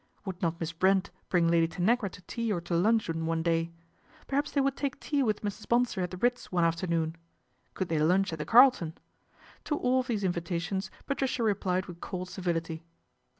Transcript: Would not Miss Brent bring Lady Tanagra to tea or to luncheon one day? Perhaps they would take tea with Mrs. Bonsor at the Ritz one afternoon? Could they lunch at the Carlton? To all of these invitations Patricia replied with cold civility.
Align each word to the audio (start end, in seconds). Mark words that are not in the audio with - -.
Would 0.25 0.41
not 0.41 0.59
Miss 0.59 0.71
Brent 0.71 1.11
bring 1.29 1.47
Lady 1.47 1.67
Tanagra 1.67 2.09
to 2.13 2.23
tea 2.23 2.51
or 2.51 2.59
to 2.61 2.73
luncheon 2.75 3.27
one 3.27 3.43
day? 3.43 3.71
Perhaps 4.25 4.49
they 4.49 4.59
would 4.59 4.75
take 4.75 4.99
tea 4.99 5.21
with 5.21 5.43
Mrs. 5.43 5.69
Bonsor 5.69 6.01
at 6.01 6.09
the 6.09 6.17
Ritz 6.17 6.51
one 6.51 6.63
afternoon? 6.63 7.15
Could 7.75 7.87
they 7.89 7.99
lunch 7.99 8.33
at 8.33 8.39
the 8.39 8.43
Carlton? 8.45 8.97
To 9.65 9.75
all 9.77 9.99
of 9.99 10.07
these 10.07 10.23
invitations 10.23 10.89
Patricia 11.05 11.43
replied 11.43 11.85
with 11.85 12.01
cold 12.01 12.29
civility. 12.29 12.83